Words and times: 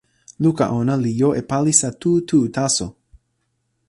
luka 0.43 0.65
ona 0.79 0.93
li 1.03 1.11
jo 1.21 1.29
e 1.39 1.41
palisa 1.51 1.89
tu 2.01 2.11
tu 2.27 2.37
taso. 2.55 2.87